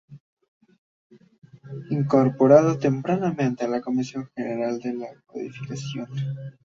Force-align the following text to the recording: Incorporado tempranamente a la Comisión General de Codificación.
Incorporado 1.91 2.79
tempranamente 2.79 3.65
a 3.65 3.67
la 3.67 3.81
Comisión 3.81 4.31
General 4.35 4.79
de 4.79 4.95
Codificación. 5.27 6.09